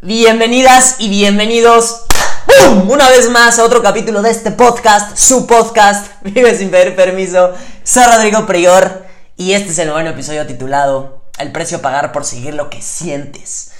[0.00, 2.04] Bienvenidas y bienvenidos
[2.86, 7.52] una vez más a otro capítulo de este podcast, su podcast, Vive sin pedir permiso.
[7.82, 9.04] Soy Rodrigo Prior
[9.36, 12.80] y este es el noveno episodio titulado El precio a pagar por seguir lo que
[12.80, 13.72] sientes.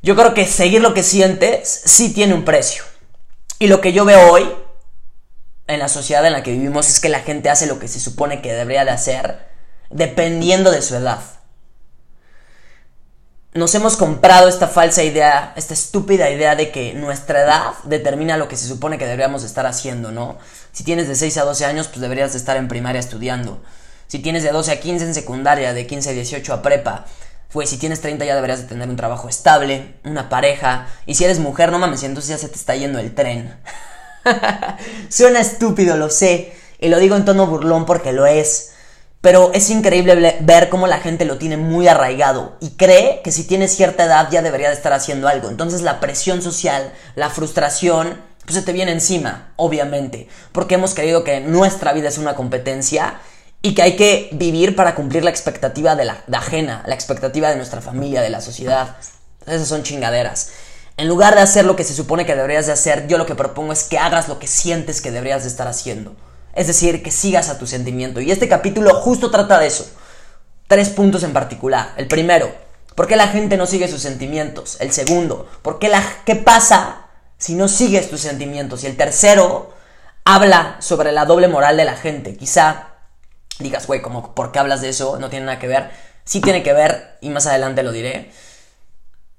[0.00, 2.84] Yo creo que seguir lo que sientes sí tiene un precio.
[3.58, 4.48] Y lo que yo veo hoy
[5.66, 7.98] en la sociedad en la que vivimos es que la gente hace lo que se
[7.98, 9.44] supone que debería de hacer
[9.90, 11.18] dependiendo de su edad
[13.56, 18.48] nos hemos comprado esta falsa idea, esta estúpida idea de que nuestra edad determina lo
[18.48, 20.38] que se supone que deberíamos estar haciendo, ¿no?
[20.72, 23.62] Si tienes de 6 a 12 años, pues deberías de estar en primaria estudiando.
[24.08, 27.06] Si tienes de 12 a 15 en secundaria, de 15 a 18 a prepa,
[27.50, 31.24] pues si tienes 30 ya deberías de tener un trabajo estable, una pareja, y si
[31.24, 33.56] eres mujer, no mames, entonces ya se te está yendo el tren.
[35.08, 38.72] Suena estúpido, lo sé, y lo digo en tono burlón porque lo es.
[39.26, 43.42] Pero es increíble ver cómo la gente lo tiene muy arraigado y cree que si
[43.42, 45.48] tiene cierta edad ya debería de estar haciendo algo.
[45.48, 50.28] Entonces la presión social, la frustración, pues se te viene encima, obviamente.
[50.52, 53.18] Porque hemos creído que nuestra vida es una competencia
[53.62, 57.56] y que hay que vivir para cumplir la expectativa de la ajena, la expectativa de
[57.56, 58.94] nuestra familia, de la sociedad.
[59.44, 60.52] Esas son chingaderas.
[60.98, 63.34] En lugar de hacer lo que se supone que deberías de hacer, yo lo que
[63.34, 66.14] propongo es que hagas lo que sientes que deberías de estar haciendo.
[66.56, 68.20] Es decir, que sigas a tu sentimiento.
[68.20, 69.88] Y este capítulo justo trata de eso.
[70.66, 71.92] Tres puntos en particular.
[71.96, 72.52] El primero,
[72.96, 74.78] ¿por qué la gente no sigue sus sentimientos?
[74.80, 77.06] El segundo, ¿por qué, la, qué pasa
[77.38, 78.82] si no sigues tus sentimientos?
[78.82, 79.76] Y el tercero,
[80.26, 82.36] habla sobre la doble moral de la gente.
[82.36, 82.88] Quizá
[83.60, 85.18] digas, güey, como, ¿por qué hablas de eso?
[85.18, 85.90] No tiene nada que ver.
[86.24, 88.32] Sí tiene que ver, y más adelante lo diré.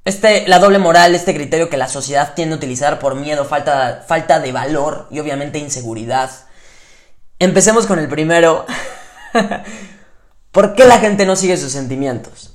[0.06, 4.06] Este, la doble moral, este criterio que la sociedad tiende a utilizar por miedo, falta,
[4.08, 6.31] falta de valor y obviamente inseguridad.
[7.40, 8.66] Empecemos con el primero.
[10.52, 12.54] ¿Por qué la gente no sigue sus sentimientos?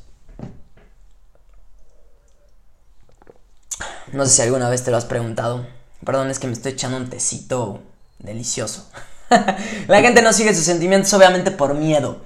[4.13, 5.67] No sé si alguna vez te lo has preguntado.
[6.05, 7.81] Perdón, es que me estoy echando un tecito
[8.19, 8.91] delicioso.
[9.87, 12.21] la gente no sigue sus sentimientos obviamente por miedo.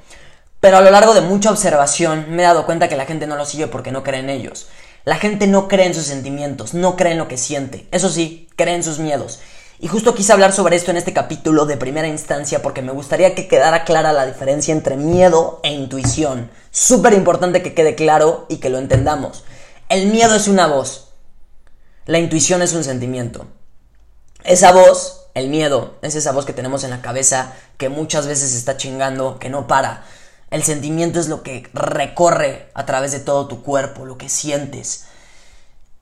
[0.60, 3.36] Pero a lo largo de mucha observación me he dado cuenta que la gente no
[3.36, 4.68] lo sigue porque no cree en ellos.
[5.04, 7.86] La gente no cree en sus sentimientos, no cree en lo que siente.
[7.92, 9.40] Eso sí, cree en sus miedos.
[9.78, 13.34] Y justo quise hablar sobre esto en este capítulo de primera instancia porque me gustaría
[13.34, 16.50] que quedara clara la diferencia entre miedo e intuición.
[16.70, 19.44] Súper importante que quede claro y que lo entendamos.
[19.90, 21.08] El miedo es una voz.
[22.06, 23.46] La intuición es un sentimiento.
[24.44, 28.54] Esa voz, el miedo, es esa voz que tenemos en la cabeza que muchas veces
[28.54, 30.04] está chingando, que no para.
[30.50, 35.04] El sentimiento es lo que recorre a través de todo tu cuerpo, lo que sientes.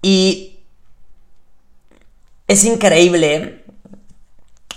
[0.00, 0.60] Y
[2.46, 3.63] es increíble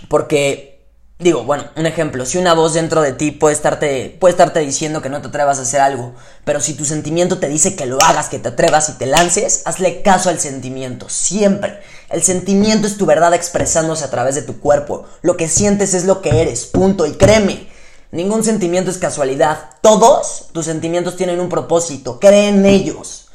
[0.10, 0.86] porque,
[1.20, 5.10] digo, bueno, un ejemplo, si una voz dentro de ti puede estarte, puede diciendo que
[5.10, 6.14] no te atrevas a hacer algo,
[6.46, 9.62] pero si tu sentimiento te dice que lo hagas, que te atrevas y te lances,
[9.66, 11.80] hazle caso al sentimiento, siempre.
[12.10, 15.06] El sentimiento es tu verdad expresándose a través de tu cuerpo.
[15.22, 17.06] Lo que sientes es lo que eres, punto.
[17.06, 17.68] Y créeme,
[18.12, 19.72] ningún sentimiento es casualidad.
[19.82, 23.27] Todos tus sentimientos tienen un propósito, cree en ellos.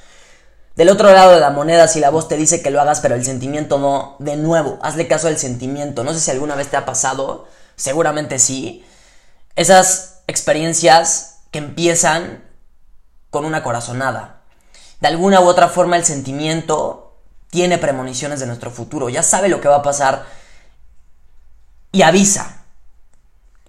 [0.75, 3.15] Del otro lado de la moneda, si la voz te dice que lo hagas, pero
[3.15, 6.03] el sentimiento no, de nuevo, hazle caso al sentimiento.
[6.03, 7.47] No sé si alguna vez te ha pasado,
[7.77, 8.85] seguramente sí.
[9.55, 12.43] Esas experiencias que empiezan
[13.31, 14.41] con una corazonada.
[15.01, 17.19] De alguna u otra forma el sentimiento
[17.51, 20.25] tiene premoniciones de nuestro futuro, ya sabe lo que va a pasar
[21.93, 22.65] y avisa.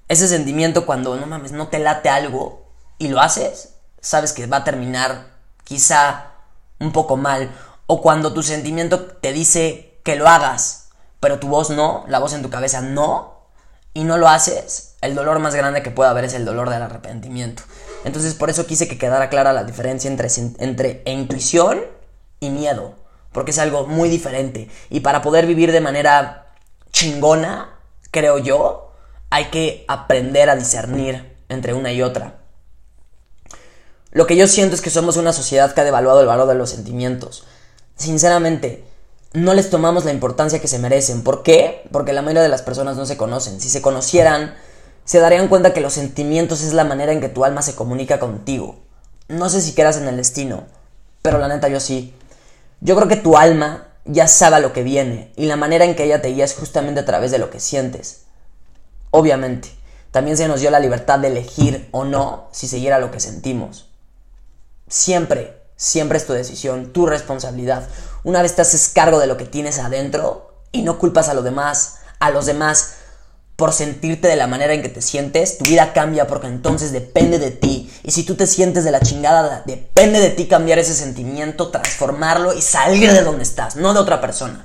[0.08, 4.58] Ese sentimiento cuando no mames, no te late algo y lo haces, sabes que va
[4.58, 5.34] a terminar
[5.64, 6.33] quizá
[6.84, 7.52] un poco mal,
[7.88, 10.90] o cuando tu sentimiento te dice que lo hagas,
[11.20, 13.34] pero tu voz no, la voz en tu cabeza no,
[13.94, 16.82] y no lo haces, el dolor más grande que puede haber es el dolor del
[16.82, 17.64] arrepentimiento.
[18.06, 20.28] Entonces por eso quise que quedara clara la diferencia entre,
[20.60, 21.82] entre intuición
[22.40, 22.96] y miedo,
[23.32, 24.70] porque es algo muy diferente.
[24.90, 26.54] Y para poder vivir de manera
[26.92, 27.80] chingona,
[28.12, 28.94] creo yo,
[29.30, 32.43] hay que aprender a discernir entre una y otra.
[34.14, 36.54] Lo que yo siento es que somos una sociedad que ha devaluado el valor de
[36.54, 37.46] los sentimientos.
[37.96, 38.84] Sinceramente,
[39.34, 41.24] no les tomamos la importancia que se merecen.
[41.24, 41.88] ¿Por qué?
[41.92, 43.60] Porque la mayoría de las personas no se conocen.
[43.60, 44.54] Si se conocieran,
[45.04, 48.20] se darían cuenta que los sentimientos es la manera en que tu alma se comunica
[48.20, 48.76] contigo.
[49.30, 50.66] No sé si quedas en el destino,
[51.24, 52.14] pero la neta yo sí.
[52.82, 56.04] Yo creo que tu alma ya sabe lo que viene y la manera en que
[56.04, 58.26] ella te guía es justamente a través de lo que sientes.
[59.10, 59.70] Obviamente,
[60.12, 63.90] también se nos dio la libertad de elegir o no si siguiera lo que sentimos.
[64.94, 67.88] Siempre, siempre es tu decisión, tu responsabilidad.
[68.24, 71.44] Una vez te haces cargo de lo que tienes adentro y no culpas a los
[71.44, 72.94] demás, a los demás
[73.56, 77.40] por sentirte de la manera en que te sientes, tu vida cambia porque entonces depende
[77.40, 77.92] de ti.
[78.04, 82.54] Y si tú te sientes de la chingada, depende de ti cambiar ese sentimiento, transformarlo
[82.54, 84.64] y salir de donde estás, no de otra persona.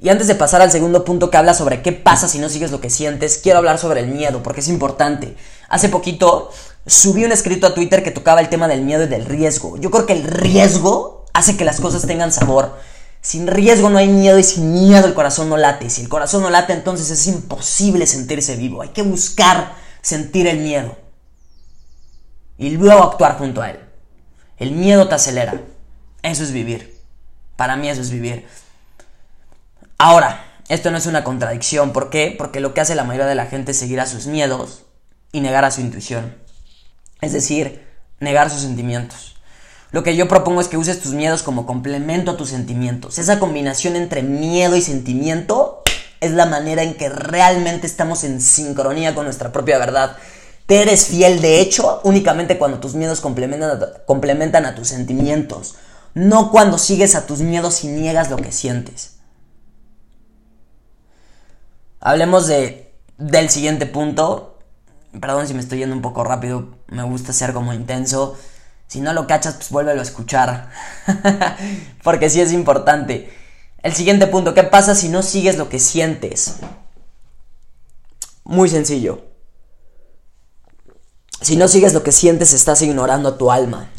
[0.00, 2.72] Y antes de pasar al segundo punto que habla sobre qué pasa si no sigues
[2.72, 5.36] lo que sientes, quiero hablar sobre el miedo, porque es importante.
[5.68, 6.50] Hace poquito
[6.86, 9.76] subí un escrito a Twitter que tocaba el tema del miedo y del riesgo.
[9.78, 12.78] Yo creo que el riesgo hace que las cosas tengan sabor.
[13.20, 15.88] Sin riesgo no hay miedo y sin miedo el corazón no late.
[15.88, 18.82] Si el corazón no late, entonces es imposible sentirse vivo.
[18.82, 20.96] Hay que buscar sentir el miedo.
[22.58, 23.80] Y luego actuar junto a él.
[24.58, 25.60] El miedo te acelera.
[26.22, 27.00] Eso es vivir.
[27.56, 28.46] Para mí eso es vivir.
[29.96, 31.92] Ahora, esto no es una contradicción.
[31.92, 32.34] ¿Por qué?
[32.36, 34.84] Porque lo que hace la mayoría de la gente es seguir a sus miedos
[35.32, 36.43] y negar a su intuición.
[37.20, 37.84] Es decir,
[38.20, 39.36] negar sus sentimientos.
[39.90, 43.18] Lo que yo propongo es que uses tus miedos como complemento a tus sentimientos.
[43.18, 45.82] Esa combinación entre miedo y sentimiento
[46.20, 50.16] es la manera en que realmente estamos en sincronía con nuestra propia verdad.
[50.66, 55.76] Te eres fiel, de hecho, únicamente cuando tus miedos complementan a, complementan a tus sentimientos,
[56.14, 59.16] no cuando sigues a tus miedos y niegas lo que sientes.
[62.00, 64.53] Hablemos de, del siguiente punto.
[65.20, 68.36] Perdón si me estoy yendo un poco rápido, me gusta ser como intenso.
[68.86, 70.70] Si no lo cachas, pues vuélvelo a escuchar.
[72.02, 73.32] Porque sí es importante.
[73.82, 76.56] El siguiente punto, ¿qué pasa si no sigues lo que sientes?
[78.44, 79.24] Muy sencillo.
[81.40, 83.90] Si no sigues lo que sientes, estás ignorando a tu alma.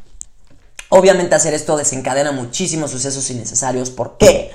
[0.89, 3.89] Obviamente hacer esto desencadena muchísimos sucesos innecesarios.
[3.89, 4.51] ¿Por qué?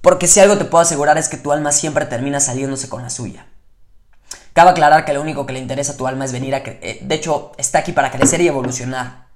[0.00, 3.10] Porque si algo te puedo asegurar es que tu alma siempre termina saliéndose con la
[3.10, 3.46] suya.
[4.54, 6.58] Cabe aclarar que lo único que le interesa a tu alma es venir a...
[6.58, 9.26] Eh, de hecho, está aquí para crecer y evolucionar.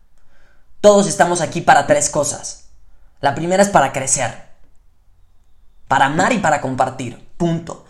[0.81, 2.69] Todos estamos aquí para tres cosas.
[3.21, 4.47] La primera es para crecer.
[5.89, 7.29] Para amar y para compartir.
[7.37, 7.85] Punto.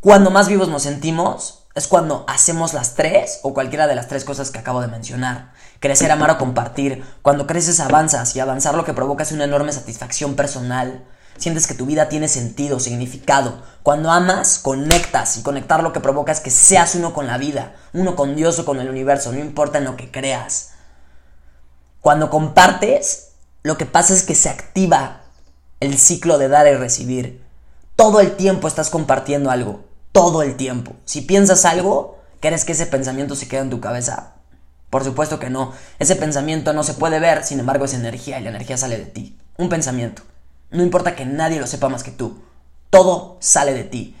[0.00, 4.24] Cuando más vivos nos sentimos es cuando hacemos las tres o cualquiera de las tres
[4.24, 5.52] cosas que acabo de mencionar.
[5.80, 7.02] Crecer, amar o compartir.
[7.22, 11.06] Cuando creces avanzas y avanzar lo que provoca es una enorme satisfacción personal
[11.38, 13.62] sientes que tu vida tiene sentido, significado.
[13.82, 17.74] Cuando amas, conectas y conectar lo que provoca es que seas uno con la vida,
[17.92, 20.70] uno con Dios o con el universo, no importa en lo que creas.
[22.00, 23.30] Cuando compartes,
[23.62, 25.22] lo que pasa es que se activa
[25.80, 27.42] el ciclo de dar y recibir.
[27.96, 30.94] Todo el tiempo estás compartiendo algo, todo el tiempo.
[31.04, 34.34] Si piensas algo, ¿quieres que ese pensamiento se quede en tu cabeza?
[34.90, 35.72] Por supuesto que no.
[35.98, 39.06] Ese pensamiento no se puede ver, sin embargo es energía y la energía sale de
[39.06, 39.38] ti.
[39.56, 40.22] Un pensamiento.
[40.70, 42.42] No importa que nadie lo sepa más que tú.
[42.90, 44.16] Todo sale de ti.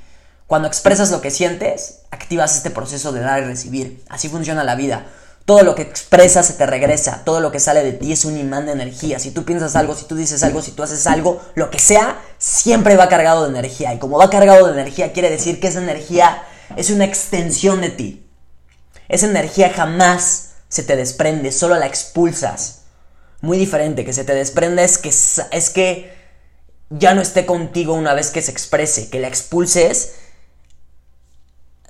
[0.46, 4.02] Cuando expresas lo que sientes, activas este proceso de dar y recibir.
[4.08, 5.06] Así funciona la vida.
[5.44, 7.22] Todo lo que expresas se te regresa.
[7.24, 9.18] Todo lo que sale de ti es un imán de energía.
[9.18, 12.20] Si tú piensas algo, si tú dices algo, si tú haces algo, lo que sea,
[12.38, 13.92] siempre va cargado de energía.
[13.92, 16.42] Y como va cargado de energía, quiere decir que esa energía
[16.76, 18.26] es una extensión de ti.
[19.08, 22.80] Esa energía jamás se te desprende, solo la expulsas.
[23.40, 26.17] Muy diferente, que se te desprende es que, es que
[26.90, 30.14] ya no esté contigo una vez que se exprese, que la expulses,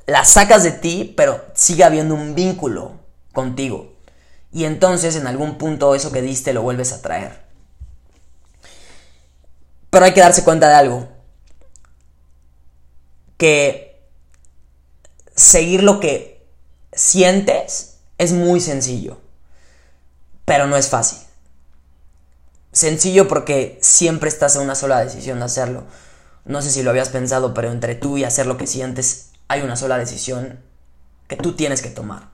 [0.07, 2.99] la sacas de ti, pero sigue habiendo un vínculo
[3.33, 3.93] contigo.
[4.53, 7.45] Y entonces en algún punto eso que diste lo vuelves a traer.
[9.91, 11.09] Pero hay que darse cuenta de algo.
[13.37, 14.03] Que
[15.35, 16.47] seguir lo que
[16.93, 19.21] sientes es muy sencillo.
[20.45, 21.28] Pero no es fácil.
[22.79, 25.83] Sencillo porque siempre estás en una sola decisión de hacerlo.
[26.45, 29.63] No sé si lo habías pensado, pero entre tú y hacer lo que sientes hay
[29.63, 30.61] una sola decisión
[31.27, 32.29] que tú tienes que tomar.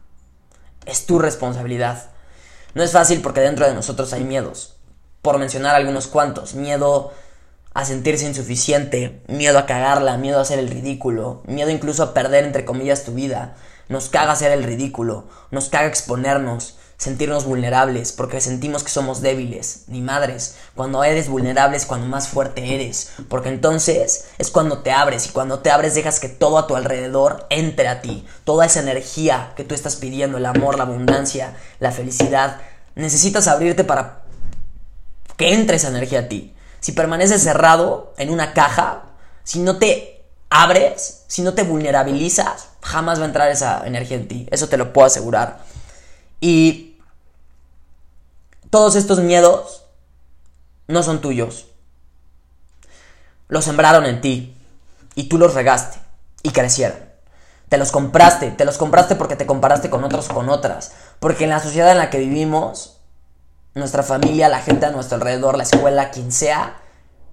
[0.84, 2.10] Es tu responsabilidad.
[2.74, 4.76] No es fácil porque dentro de nosotros hay miedos.
[5.22, 6.52] Por mencionar algunos cuantos.
[6.54, 7.14] Miedo
[7.72, 12.44] a sentirse insuficiente, miedo a cagarla, miedo a hacer el ridículo, miedo incluso a perder
[12.44, 13.56] entre comillas tu vida.
[13.88, 19.84] Nos caga hacer el ridículo, nos caga exponernos, sentirnos vulnerables, porque sentimos que somos débiles,
[19.88, 20.56] ni madres.
[20.74, 25.30] Cuando eres vulnerable es cuando más fuerte eres, porque entonces es cuando te abres y
[25.30, 29.52] cuando te abres dejas que todo a tu alrededor entre a ti, toda esa energía
[29.56, 32.60] que tú estás pidiendo, el amor, la abundancia, la felicidad,
[32.94, 34.22] necesitas abrirte para
[35.36, 36.54] que entre esa energía a ti.
[36.80, 39.04] Si permaneces cerrado en una caja,
[39.42, 44.28] si no te abres, si no te vulnerabilizas, jamás va a entrar esa energía en
[44.28, 45.64] ti, eso te lo puedo asegurar.
[46.40, 46.83] Y
[48.74, 49.84] todos estos miedos
[50.88, 51.68] no son tuyos.
[53.46, 54.58] Los sembraron en ti
[55.14, 56.00] y tú los regaste
[56.42, 56.98] y crecieron.
[57.68, 60.90] Te los compraste, te los compraste porque te comparaste con otros con otras.
[61.20, 62.98] Porque en la sociedad en la que vivimos,
[63.76, 66.82] nuestra familia, la gente a nuestro alrededor, la escuela, quien sea,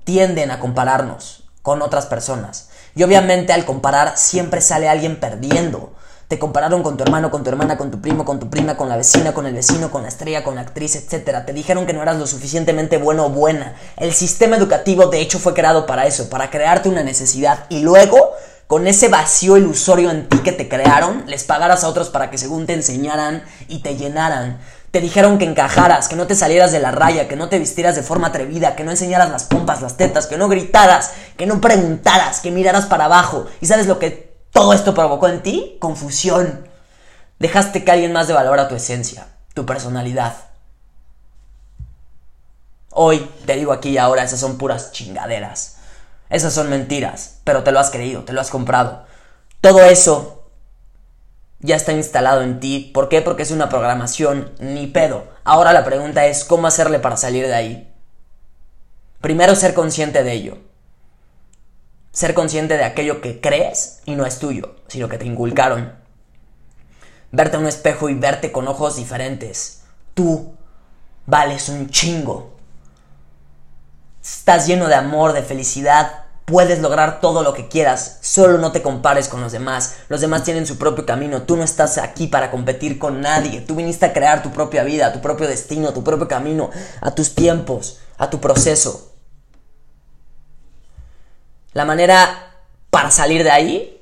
[0.03, 2.69] tienden a compararnos con otras personas.
[2.93, 5.95] Y obviamente al comparar siempre sale alguien perdiendo.
[6.31, 8.87] Te compararon con tu hermano, con tu hermana, con tu primo, con tu prima, con
[8.87, 11.43] la vecina, con el vecino, con la estrella, con la actriz, etc.
[11.45, 13.75] Te dijeron que no eras lo suficientemente bueno o buena.
[13.97, 18.31] El sistema educativo de hecho fue creado para eso, para crearte una necesidad y luego
[18.67, 22.37] con ese vacío ilusorio en ti que te crearon, les pagaras a otros para que
[22.37, 24.57] según te enseñaran y te llenaran.
[24.91, 27.97] Te dijeron que encajaras, que no te salieras de la raya, que no te vistieras
[27.97, 31.59] de forma atrevida, que no enseñaras las pompas, las tetas, que no gritaras, que no
[31.59, 33.47] preguntaras, que miraras para abajo.
[33.59, 35.77] ¿Y sabes lo que todo esto provocó en ti?
[35.79, 36.67] Confusión.
[37.39, 40.35] Dejaste que alguien más de valor a tu esencia, tu personalidad.
[42.91, 45.77] Hoy, te digo aquí y ahora, esas son puras chingaderas.
[46.29, 49.05] Esas son mentiras, pero te lo has creído, te lo has comprado.
[49.61, 50.49] Todo eso
[51.59, 52.91] ya está instalado en ti.
[52.93, 53.21] ¿Por qué?
[53.21, 55.25] Porque es una programación ni pedo.
[55.43, 57.93] Ahora la pregunta es cómo hacerle para salir de ahí.
[59.21, 60.57] Primero ser consciente de ello.
[62.11, 65.93] Ser consciente de aquello que crees y no es tuyo, sino que te inculcaron.
[67.31, 69.83] Verte en un espejo y verte con ojos diferentes.
[70.13, 70.53] Tú
[71.25, 72.57] vales un chingo.
[74.21, 78.81] Estás lleno de amor, de felicidad, puedes lograr todo lo que quieras, solo no te
[78.81, 79.95] compares con los demás.
[80.09, 83.75] Los demás tienen su propio camino, tú no estás aquí para competir con nadie, tú
[83.75, 87.99] viniste a crear tu propia vida, tu propio destino, tu propio camino, a tus tiempos,
[88.17, 89.10] a tu proceso.
[91.73, 92.57] La manera
[92.89, 94.01] para salir de ahí,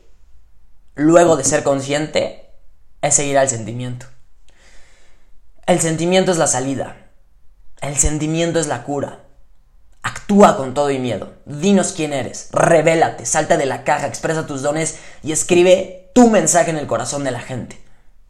[0.95, 2.49] luego de ser consciente,
[3.01, 4.07] es seguir al sentimiento.
[5.65, 6.97] El sentimiento es la salida,
[7.81, 9.19] el sentimiento es la cura.
[10.01, 11.33] Actúa con todo y miedo.
[11.45, 12.49] Dinos quién eres.
[12.51, 17.23] Revélate, salta de la caja, expresa tus dones y escribe tu mensaje en el corazón
[17.23, 17.79] de la gente.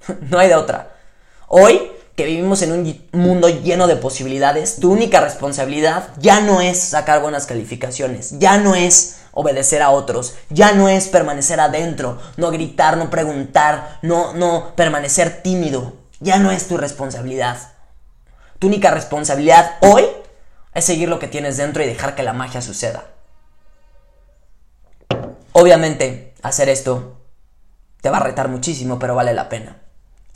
[0.29, 0.96] no hay de otra.
[1.48, 6.78] Hoy, que vivimos en un mundo lleno de posibilidades, tu única responsabilidad ya no es
[6.78, 12.52] sacar buenas calificaciones, ya no es obedecer a otros, ya no es permanecer adentro, no
[12.52, 17.56] gritar, no preguntar, no, no permanecer tímido, ya no es tu responsabilidad.
[18.60, 20.04] Tu única responsabilidad hoy
[20.74, 23.06] es seguir lo que tienes dentro y dejar que la magia suceda.
[25.54, 27.22] Obviamente, hacer esto
[28.02, 29.78] te va a retar muchísimo, pero vale la pena.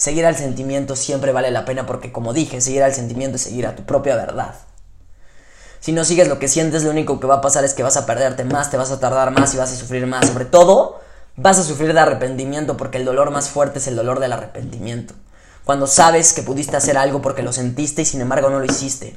[0.04, 3.66] Seguir al sentimiento siempre vale la pena porque, como dije, seguir al sentimiento es seguir
[3.66, 4.56] a tu propia verdad.
[5.80, 7.96] Si no sigues lo que sientes, lo único que va a pasar es que vas
[7.96, 10.28] a perderte más, te vas a tardar más y vas a sufrir más.
[10.28, 11.00] Sobre todo,
[11.38, 15.14] vas a sufrir de arrepentimiento porque el dolor más fuerte es el dolor del arrepentimiento.
[15.64, 19.16] Cuando sabes que pudiste hacer algo porque lo sentiste y sin embargo no lo hiciste.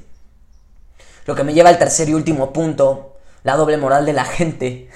[1.25, 4.89] Lo que me lleva al tercer y último punto, la doble moral de la gente.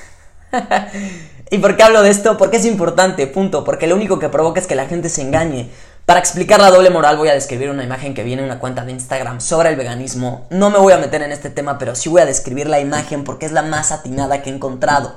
[1.50, 2.36] ¿Y por qué hablo de esto?
[2.36, 3.64] Porque es importante, punto.
[3.64, 5.70] Porque lo único que provoca es que la gente se engañe.
[6.06, 8.84] Para explicar la doble moral voy a describir una imagen que viene en una cuenta
[8.84, 10.46] de Instagram sobre el veganismo.
[10.50, 13.24] No me voy a meter en este tema, pero sí voy a describir la imagen
[13.24, 15.14] porque es la más atinada que he encontrado.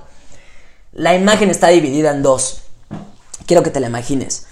[0.92, 2.64] La imagen está dividida en dos.
[3.46, 4.48] Quiero que te la imagines.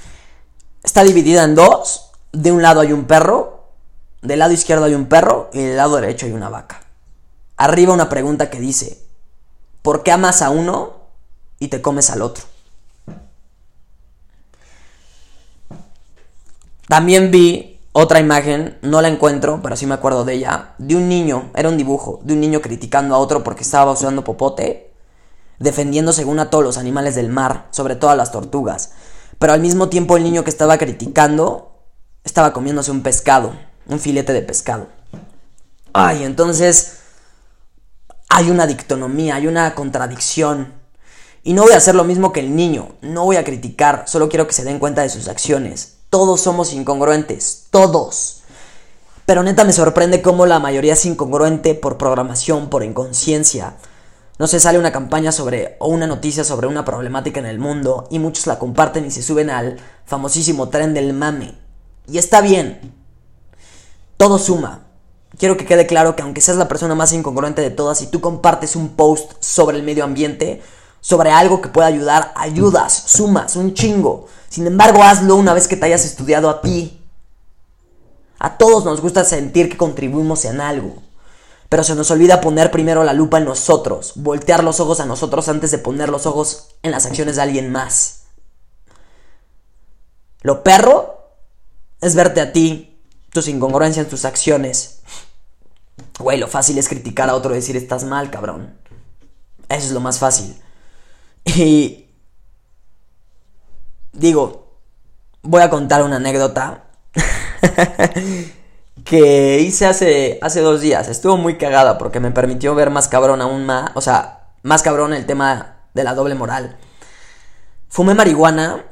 [0.84, 2.12] Está dividida en dos.
[2.32, 3.62] De un lado hay un perro
[4.22, 6.82] del lado izquierdo hay un perro y del lado derecho hay una vaca.
[7.58, 9.04] Arriba una pregunta que dice,
[9.82, 11.01] ¿por qué amas a uno
[11.62, 12.44] y te comes al otro?
[16.90, 21.08] También vi otra imagen, no la encuentro, pero sí me acuerdo de ella, de un
[21.08, 24.92] niño, era un dibujo, de un niño criticando a otro porque estaba usando popote,
[25.60, 28.92] defendiendo según a todos los animales del mar, sobre todo a las tortugas.
[29.40, 31.72] Pero al mismo tiempo el niño que estaba criticando
[32.26, 33.54] estaba comiéndose un pescado
[33.88, 34.88] un filete de pescado.
[35.94, 37.00] Ay, entonces
[38.30, 40.74] hay una dictonomía, hay una contradicción.
[41.44, 44.30] Y no voy a hacer lo mismo que el niño, no voy a criticar, solo
[44.30, 45.98] quiero que se den cuenta de sus acciones.
[46.12, 48.42] Todos somos incongruentes, todos.
[49.26, 53.78] Pero neta me sorprende cómo la mayoría es incongruente por programación, por inconsciencia.
[54.38, 58.08] No se sale una campaña sobre o una noticia sobre una problemática en el mundo
[58.12, 61.58] y muchos la comparten y se suben al famosísimo tren del mame.
[62.08, 62.94] Y está bien,
[64.18, 64.88] todo suma.
[65.38, 68.20] Quiero que quede claro que aunque seas la persona más incongruente de todas, y tú
[68.22, 70.62] compartes un post sobre el medio ambiente,
[71.02, 74.28] sobre algo que pueda ayudar, ayudas, sumas, un chingo.
[74.50, 77.02] Sin embargo, hazlo una vez que te hayas estudiado a ti.
[78.40, 80.96] A todos nos gusta sentir que contribuimos en algo.
[81.70, 85.48] Pero se nos olvida poner primero la lupa en nosotros, voltear los ojos a nosotros
[85.48, 88.24] antes de poner los ojos en las acciones de alguien más.
[90.42, 91.30] Lo perro
[92.02, 93.00] es verte a ti
[93.32, 95.00] tus incongruencias, tus acciones.
[96.20, 98.76] Güey, lo fácil es criticar a otro y decir estás mal, cabrón.
[99.70, 100.62] Eso es lo más fácil.
[101.46, 102.10] Y
[104.14, 104.78] digo,
[105.42, 106.86] voy a contar una anécdota
[109.06, 111.08] que hice hace, hace dos días.
[111.08, 115.14] Estuvo muy cagada porque me permitió ver más cabrón aún más, o sea, más cabrón
[115.14, 116.78] el tema de la doble moral.
[117.90, 118.86] Fumé marihuana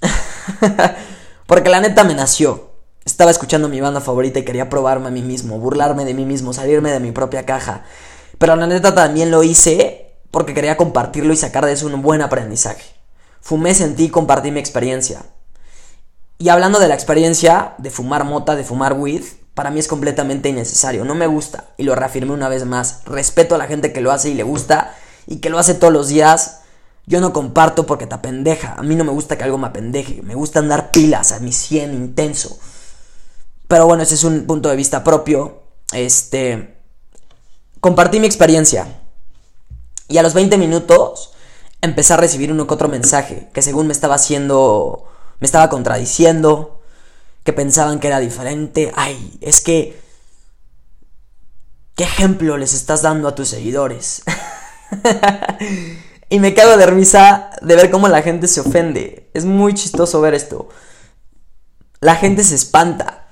[1.46, 2.70] porque la neta me nació.
[3.04, 6.52] Estaba escuchando mi banda favorita y quería probarme a mí mismo, burlarme de mí mismo,
[6.52, 7.84] salirme de mi propia caja.
[8.38, 10.05] Pero la neta también lo hice
[10.36, 12.84] porque quería compartirlo y sacar de eso un buen aprendizaje.
[13.40, 15.22] Fumé, sentí compartí mi experiencia.
[16.36, 19.24] Y hablando de la experiencia de fumar mota, de fumar weed,
[19.54, 21.70] para mí es completamente innecesario, no me gusta.
[21.78, 23.00] Y lo reafirmé una vez más.
[23.06, 24.94] Respeto a la gente que lo hace y le gusta
[25.26, 26.60] y que lo hace todos los días.
[27.06, 28.74] Yo no comparto porque te apendeja.
[28.76, 30.20] A mí no me gusta que algo me apendeje.
[30.20, 32.58] Me gusta andar pilas a mi 100 intenso.
[33.68, 35.62] Pero bueno, ese es un punto de vista propio.
[35.94, 36.76] Este.
[37.80, 38.86] Compartí mi experiencia.
[40.08, 41.32] Y a los 20 minutos
[41.82, 45.08] empecé a recibir uno que otro mensaje que según me estaba haciendo.
[45.40, 46.80] me estaba contradiciendo
[47.44, 48.92] que pensaban que era diferente.
[48.96, 50.04] Ay, es que...
[51.94, 54.22] ¿Qué ejemplo les estás dando a tus seguidores?
[56.28, 59.30] y me cago de risa de ver cómo la gente se ofende.
[59.32, 60.68] Es muy chistoso ver esto.
[62.00, 63.28] La gente se espanta.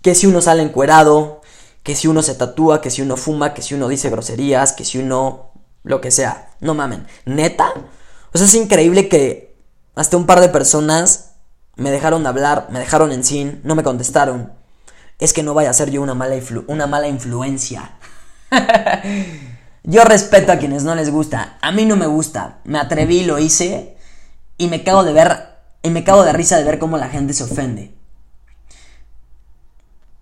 [0.00, 1.42] Que si uno sale encuerado,
[1.82, 4.84] que si uno se tatúa, que si uno fuma, que si uno dice groserías, que
[4.84, 5.50] si uno...
[5.84, 6.48] lo que sea.
[6.60, 7.06] No mamen.
[7.24, 7.72] ¿Neta?
[8.32, 9.56] O es increíble que
[9.94, 11.34] hasta un par de personas
[11.76, 14.52] me dejaron de hablar, me dejaron en sin, no me contestaron.
[15.20, 16.34] Es que no vaya a ser yo una mala,
[16.66, 17.92] una mala influencia.
[19.84, 21.58] yo respeto a quienes no les gusta.
[21.60, 22.58] A mí no me gusta.
[22.64, 23.96] Me atreví, lo hice.
[24.58, 25.54] Y me cago de ver.
[25.82, 27.94] Y me cago de risa de ver cómo la gente se ofende.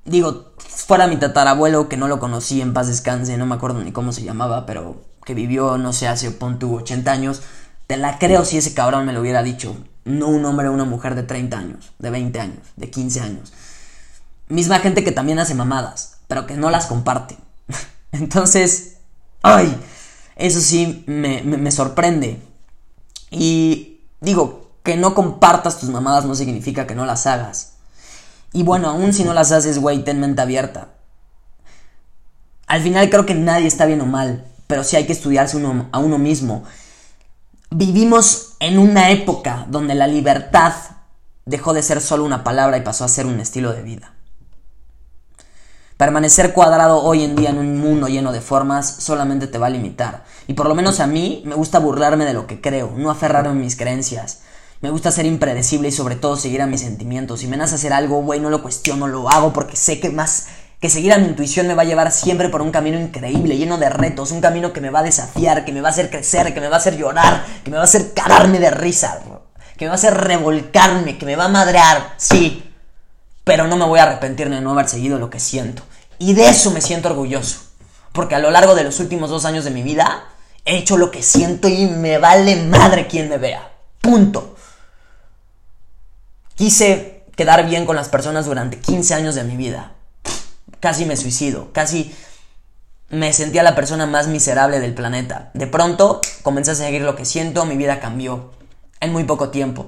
[0.04, 3.92] Digo, fuera mi tatarabuelo, que no lo conocí en paz descanse, no me acuerdo ni
[3.92, 7.42] cómo se llamaba, pero que vivió, no sé, hace punto 80 años.
[7.86, 9.76] Te la creo si ese cabrón me lo hubiera dicho.
[10.04, 13.52] No un hombre o una mujer de 30 años, de 20 años, de 15 años.
[14.48, 17.36] Misma gente que también hace mamadas, pero que no las comparte.
[18.12, 18.96] Entonces,
[19.42, 19.76] ay,
[20.36, 22.42] eso sí me, me, sorprende.
[23.30, 27.74] Y digo, que no compartas tus mamadas no significa que no las hagas.
[28.52, 30.88] Y bueno, aún si no las haces, güey, ten mente abierta.
[32.66, 35.62] Al final creo que nadie está bien o mal, pero sí hay que estudiarse
[35.92, 36.64] a uno mismo
[37.74, 40.72] Vivimos en una época donde la libertad
[41.44, 44.14] dejó de ser solo una palabra y pasó a ser un estilo de vida.
[45.98, 49.70] Permanecer cuadrado hoy en día en un mundo lleno de formas solamente te va a
[49.70, 50.24] limitar.
[50.46, 53.50] Y por lo menos a mí me gusta burlarme de lo que creo, no aferrarme
[53.50, 54.40] a mis creencias.
[54.80, 57.40] Me gusta ser impredecible y sobre todo seguir a mis sentimientos.
[57.40, 60.48] Si me nace hacer algo, güey, no lo cuestiono, lo hago porque sé que más
[60.82, 63.78] que seguir a mi intuición me va a llevar siempre por un camino increíble, lleno
[63.78, 66.52] de retos, un camino que me va a desafiar, que me va a hacer crecer,
[66.52, 69.20] que me va a hacer llorar, que me va a hacer cararme de risa,
[69.76, 72.68] que me va a hacer revolcarme, que me va a madrear, sí,
[73.44, 75.84] pero no me voy a arrepentir de no haber seguido lo que siento.
[76.18, 77.60] Y de eso me siento orgulloso,
[78.10, 80.24] porque a lo largo de los últimos dos años de mi vida
[80.64, 83.70] he hecho lo que siento y me vale madre quien me vea.
[84.00, 84.56] Punto.
[86.56, 89.92] Quise quedar bien con las personas durante 15 años de mi vida
[90.82, 92.12] casi me suicido, casi
[93.08, 95.52] me sentía la persona más miserable del planeta.
[95.54, 98.50] De pronto comencé a seguir lo que siento, mi vida cambió
[99.00, 99.86] en muy poco tiempo.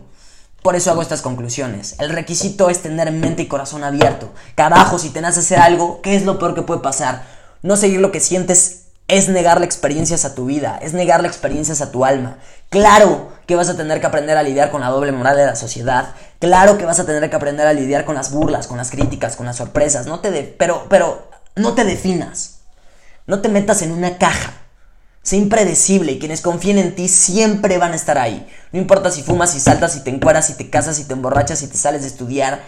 [0.62, 1.96] Por eso hago estas conclusiones.
[1.98, 4.33] El requisito es tener mente y corazón abierto.
[4.54, 7.24] Carajo, si tenés que hacer algo, ¿qué es lo peor que puede pasar?
[7.62, 11.93] No seguir lo que sientes es negarle experiencias a tu vida, es negarle experiencias a
[11.93, 12.38] tu alma.
[12.71, 15.57] Claro que vas a tener que aprender a lidiar con la doble moral de la
[15.57, 16.14] sociedad.
[16.38, 19.37] Claro que vas a tener que aprender a lidiar con las burlas, con las críticas,
[19.37, 20.07] con las sorpresas.
[20.07, 22.61] No te de, pero, pero no te definas.
[23.27, 24.55] No te metas en una caja.
[25.23, 28.47] Sé impredecible y quienes confíen en ti siempre van a estar ahí.
[28.73, 31.59] No importa si fumas, si saltas, si te encueras, si te casas, si te emborrachas,
[31.59, 32.62] si te sales de estudiar.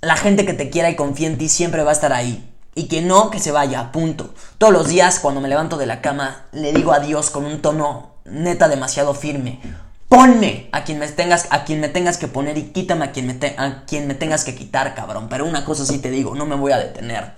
[0.00, 2.51] La gente que te quiera y confía en ti siempre va a estar ahí.
[2.74, 4.34] Y que no, que se vaya, punto.
[4.58, 8.14] Todos los días cuando me levanto de la cama le digo adiós con un tono
[8.24, 9.60] neta demasiado firme.
[10.08, 13.26] Ponme a quien me tengas, a quien me tengas que poner y quítame a quien
[13.26, 15.28] me, a quien me tengas que quitar, cabrón.
[15.28, 17.34] Pero una cosa sí te digo, no me voy a detener.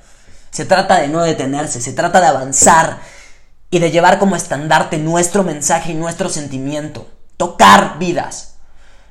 [0.50, 2.98] Se trata de no detenerse, se trata de avanzar
[3.70, 7.08] y de llevar como estandarte nuestro mensaje y nuestro sentimiento.
[7.36, 8.54] Tocar vidas.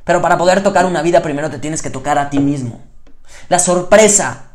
[0.06, 2.82] Pero para poder tocar una vida primero te tienes que tocar a ti mismo.
[3.50, 4.53] La sorpresa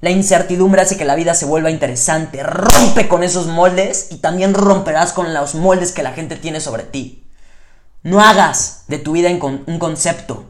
[0.00, 2.42] la incertidumbre hace que la vida se vuelva interesante.
[2.42, 6.84] Rompe con esos moldes y también romperás con los moldes que la gente tiene sobre
[6.84, 7.26] ti.
[8.02, 10.46] No hagas de tu vida un concepto.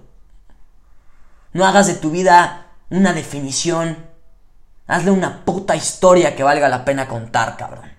[1.52, 4.06] No hagas de tu vida una definición.
[4.86, 7.90] Hazle una puta historia que valga la pena contar, cabrón.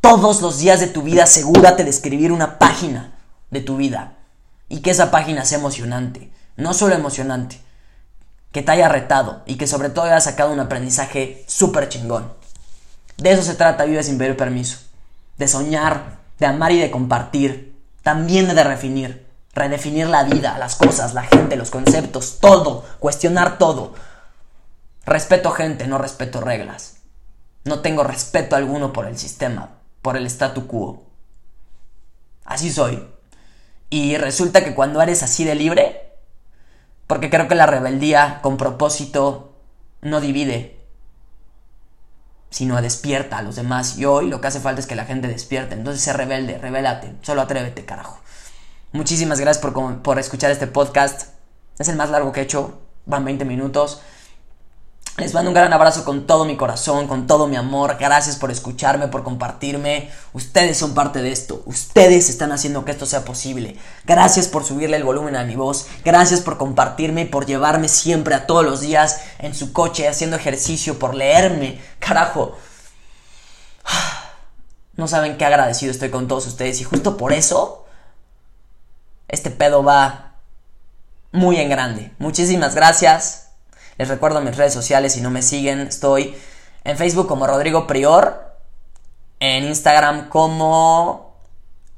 [0.00, 3.12] Todos los días de tu vida asegúrate de escribir una página
[3.50, 4.14] de tu vida.
[4.68, 6.32] Y que esa página sea emocionante.
[6.56, 7.60] No solo emocionante,
[8.52, 12.32] que te haya retado y que sobre todo haya sacado un aprendizaje súper chingón.
[13.16, 14.78] De eso se trata Vive sin pedir permiso.
[15.36, 17.76] De soñar, de amar y de compartir.
[18.02, 19.26] también de redefinir.
[19.54, 22.84] Redefinir la vida, las cosas, la gente, los conceptos, todo.
[23.00, 23.94] Cuestionar todo.
[25.04, 26.98] Respeto gente, no respeto reglas.
[27.64, 31.02] No tengo respeto alguno por el sistema, por el statu quo.
[32.44, 33.06] Así soy.
[33.90, 36.07] Y resulta que cuando eres así de libre,
[37.08, 39.56] porque creo que la rebeldía con propósito
[40.02, 40.78] no divide,
[42.50, 43.98] sino despierta a los demás.
[43.98, 45.74] Y hoy lo que hace falta es que la gente despierte.
[45.74, 48.20] Entonces sé rebelde, rebélate, solo atrévete, carajo.
[48.92, 51.30] Muchísimas gracias por, por escuchar este podcast.
[51.78, 54.02] Es el más largo que he hecho, van 20 minutos.
[55.18, 57.96] Les mando un gran abrazo con todo mi corazón, con todo mi amor.
[57.98, 60.10] Gracias por escucharme, por compartirme.
[60.32, 61.60] Ustedes son parte de esto.
[61.66, 63.76] Ustedes están haciendo que esto sea posible.
[64.04, 65.88] Gracias por subirle el volumen a mi voz.
[66.04, 70.36] Gracias por compartirme y por llevarme siempre a todos los días en su coche haciendo
[70.36, 71.80] ejercicio, por leerme.
[71.98, 72.56] Carajo.
[74.94, 77.86] No saben qué agradecido estoy con todos ustedes y justo por eso
[79.26, 80.34] este pedo va
[81.32, 82.12] muy en grande.
[82.18, 83.47] Muchísimas gracias.
[83.98, 86.36] Les recuerdo mis redes sociales, si no me siguen, estoy
[86.84, 88.56] en Facebook como Rodrigo Prior,
[89.40, 91.36] en Instagram como...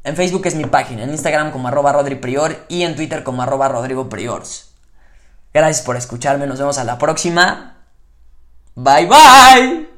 [0.03, 3.43] En Facebook es mi página, en Instagram como arroba Rodri Prior y en Twitter como
[3.43, 4.71] arroba Rodrigo Priors.
[5.53, 7.77] Gracias por escucharme, nos vemos a la próxima.
[8.75, 9.90] Bye bye.